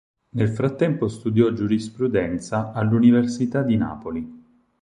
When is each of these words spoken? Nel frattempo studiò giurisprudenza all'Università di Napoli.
Nel 0.29 0.49
frattempo 0.49 1.07
studiò 1.07 1.51
giurisprudenza 1.53 2.71
all'Università 2.71 3.61
di 3.61 3.77
Napoli. 3.77 4.43